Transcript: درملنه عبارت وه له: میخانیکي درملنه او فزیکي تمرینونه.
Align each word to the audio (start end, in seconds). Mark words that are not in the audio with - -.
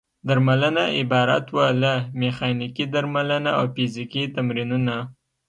درملنه 0.27 0.83
عبارت 0.99 1.45
وه 1.55 1.67
له: 1.81 1.93
میخانیکي 2.21 2.85
درملنه 2.93 3.51
او 3.59 3.65
فزیکي 3.75 4.23
تمرینونه. 4.35 4.95